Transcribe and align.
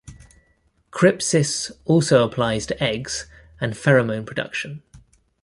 Crypsis 0.89 1.71
also 1.85 2.25
applies 2.25 2.65
to 2.65 2.83
eggs 2.83 3.27
and 3.59 3.73
pheromone 3.75 4.25
production. 4.25 4.81